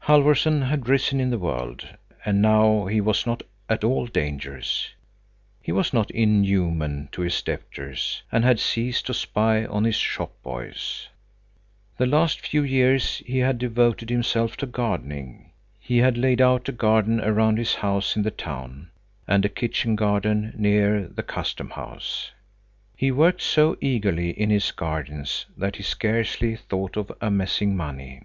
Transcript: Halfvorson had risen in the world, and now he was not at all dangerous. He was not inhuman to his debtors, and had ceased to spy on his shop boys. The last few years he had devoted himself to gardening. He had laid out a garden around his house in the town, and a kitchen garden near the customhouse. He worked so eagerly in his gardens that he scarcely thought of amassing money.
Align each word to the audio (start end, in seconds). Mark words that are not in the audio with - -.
Halfvorson 0.00 0.62
had 0.62 0.88
risen 0.88 1.20
in 1.20 1.30
the 1.30 1.38
world, 1.38 1.86
and 2.24 2.42
now 2.42 2.86
he 2.86 3.00
was 3.00 3.24
not 3.24 3.44
at 3.68 3.84
all 3.84 4.08
dangerous. 4.08 4.88
He 5.62 5.70
was 5.70 5.92
not 5.92 6.10
inhuman 6.10 7.08
to 7.12 7.22
his 7.22 7.40
debtors, 7.40 8.24
and 8.32 8.42
had 8.44 8.58
ceased 8.58 9.06
to 9.06 9.14
spy 9.14 9.64
on 9.64 9.84
his 9.84 9.94
shop 9.94 10.32
boys. 10.42 11.06
The 11.98 12.06
last 12.06 12.40
few 12.40 12.64
years 12.64 13.18
he 13.18 13.38
had 13.38 13.58
devoted 13.58 14.10
himself 14.10 14.56
to 14.56 14.66
gardening. 14.66 15.52
He 15.78 15.98
had 15.98 16.18
laid 16.18 16.40
out 16.40 16.68
a 16.68 16.72
garden 16.72 17.20
around 17.20 17.56
his 17.56 17.76
house 17.76 18.16
in 18.16 18.22
the 18.24 18.32
town, 18.32 18.90
and 19.28 19.44
a 19.44 19.48
kitchen 19.48 19.94
garden 19.94 20.52
near 20.58 21.06
the 21.06 21.22
customhouse. 21.22 22.32
He 22.96 23.12
worked 23.12 23.40
so 23.40 23.76
eagerly 23.80 24.30
in 24.30 24.50
his 24.50 24.72
gardens 24.72 25.46
that 25.56 25.76
he 25.76 25.84
scarcely 25.84 26.56
thought 26.56 26.96
of 26.96 27.12
amassing 27.20 27.76
money. 27.76 28.24